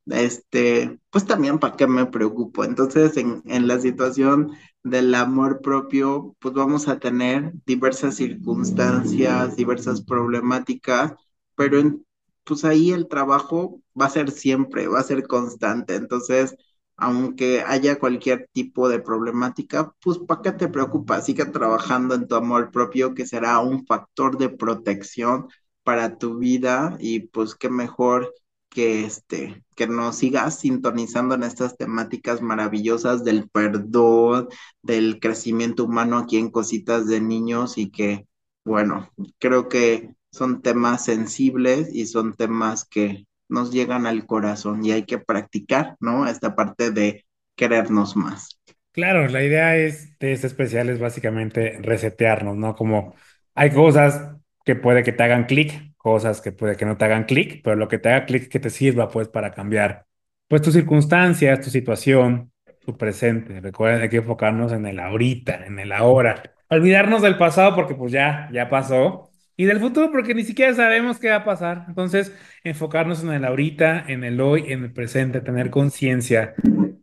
[0.07, 2.65] este, pues también para qué me preocupo.
[2.65, 4.53] Entonces, en, en la situación
[4.83, 11.15] del amor propio, pues vamos a tener diversas circunstancias, diversas problemáticas,
[11.57, 12.05] pero en-
[12.45, 15.95] pues ahí el trabajo va a ser siempre, va a ser constante.
[15.95, 16.57] Entonces,
[16.97, 21.25] aunque haya cualquier tipo de problemática, pues ¿para qué te preocupas?
[21.27, 25.49] Sigue trabajando en tu amor propio, que será un factor de protección
[25.91, 28.33] para tu vida y pues qué mejor
[28.69, 34.47] que este, que nos sigas sintonizando en estas temáticas maravillosas del perdón,
[34.83, 38.29] del crecimiento humano aquí en Cositas de Niños y que,
[38.65, 39.11] bueno,
[39.41, 45.07] creo que son temas sensibles y son temas que nos llegan al corazón y hay
[45.07, 46.29] que practicar, ¿no?
[46.29, 47.27] Esta parte de
[47.57, 48.61] querernos más.
[48.93, 52.77] Claro, la idea es de este especial es básicamente resetearnos, ¿no?
[52.77, 53.17] Como
[53.57, 54.37] hay cosas
[54.75, 57.77] que puede que te hagan clic, cosas que puede que no te hagan clic, pero
[57.77, 60.07] lo que te haga clic que te sirva pues para cambiar
[60.49, 63.61] pues tus circunstancias, tu situación, tu presente.
[63.61, 66.43] Recuerda, hay que enfocarnos en el ahorita, en el ahora.
[66.69, 69.31] Olvidarnos del pasado porque pues ya, ya pasó.
[69.57, 71.85] Y del futuro porque ni siquiera sabemos qué va a pasar.
[71.89, 72.33] Entonces,
[72.65, 76.55] enfocarnos en el ahorita, en el hoy, en el presente, tener conciencia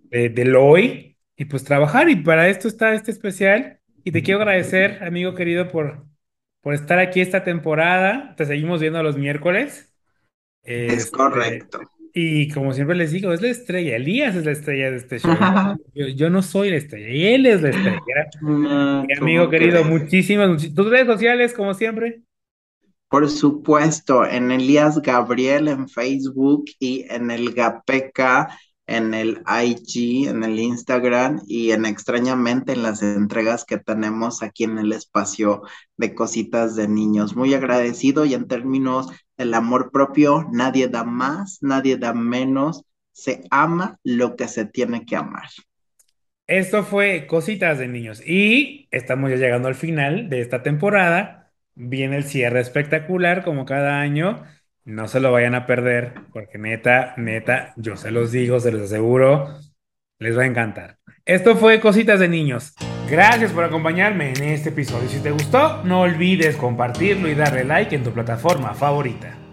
[0.09, 2.09] de- del hoy y pues trabajar.
[2.09, 3.80] Y para esto está este especial.
[4.03, 6.05] Y te quiero agradecer, amigo querido, por,
[6.61, 8.35] por estar aquí esta temporada.
[8.37, 9.93] Te seguimos viendo los miércoles.
[10.85, 11.79] Es Este, correcto.
[12.13, 13.95] y como siempre les digo, es la estrella.
[13.97, 15.37] Elías es la estrella de este show.
[15.93, 18.01] Yo, yo no soy la estrella, y él es la estrella.
[18.41, 19.85] No, Y amigo ¿cómo querido, crees?
[19.85, 22.21] muchísimas, tus redes sociales, como siempre.
[23.09, 28.49] Por supuesto, en Elías Gabriel en Facebook y en el Gapeca,
[28.88, 34.63] en el IG, en el Instagram y en extrañamente en las entregas que tenemos aquí
[34.63, 35.61] en el espacio
[35.97, 37.35] de cositas de niños.
[37.35, 43.43] Muy agradecido y en términos del amor propio, nadie da más, nadie da menos, se
[43.51, 45.49] ama lo que se tiene que amar.
[46.47, 51.51] Esto fue Cositas de Niños y estamos ya llegando al final de esta temporada.
[51.75, 54.43] Viene el cierre espectacular como cada año.
[54.88, 58.83] No se lo vayan a perder porque neta, neta, yo se los digo, se los
[58.83, 59.59] aseguro,
[60.17, 60.95] les va a encantar.
[61.25, 62.73] Esto fue Cositas de Niños.
[63.09, 65.09] Gracias por acompañarme en este episodio.
[65.09, 69.46] Si te gustó, no olvides compartirlo y darle like en tu plataforma favorita.